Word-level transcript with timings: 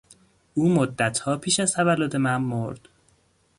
او 0.53 0.69
مدتها 0.69 1.37
پیش 1.37 1.59
از 1.59 1.73
تولد 1.73 2.15
من 2.15 2.37
مرد. 2.37 2.79